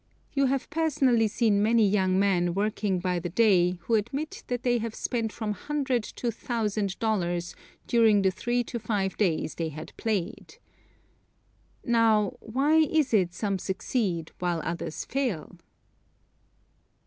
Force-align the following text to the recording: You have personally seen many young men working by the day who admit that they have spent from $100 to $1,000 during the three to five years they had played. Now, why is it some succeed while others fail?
You 0.33 0.47
have 0.47 0.67
personally 0.71 1.27
seen 1.27 1.61
many 1.61 1.87
young 1.87 2.17
men 2.17 2.55
working 2.55 2.97
by 2.97 3.19
the 3.19 3.29
day 3.29 3.73
who 3.81 3.93
admit 3.93 4.43
that 4.47 4.63
they 4.63 4.79
have 4.79 4.95
spent 4.95 5.31
from 5.31 5.53
$100 5.53 6.15
to 6.15 6.27
$1,000 6.29 7.55
during 7.85 8.23
the 8.23 8.31
three 8.31 8.63
to 8.63 8.79
five 8.79 9.13
years 9.19 9.53
they 9.53 9.69
had 9.69 9.93
played. 9.97 10.57
Now, 11.85 12.33
why 12.39 12.77
is 12.77 13.13
it 13.13 13.35
some 13.35 13.59
succeed 13.59 14.31
while 14.39 14.63
others 14.65 15.05
fail? 15.05 15.57